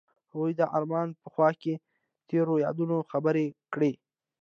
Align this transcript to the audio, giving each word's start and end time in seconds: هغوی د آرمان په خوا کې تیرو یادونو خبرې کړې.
هغوی 0.31 0.51
د 0.59 0.61
آرمان 0.77 1.07
په 1.21 1.27
خوا 1.33 1.49
کې 1.61 1.73
تیرو 2.27 2.53
یادونو 2.65 2.97
خبرې 3.11 3.45
کړې. 3.73 3.91